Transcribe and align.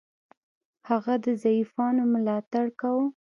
هغه 0.89 1.13
د 1.23 1.25
ضعیفانو 1.43 2.03
ملاتړ 2.13 2.65
کاوه. 2.79 3.05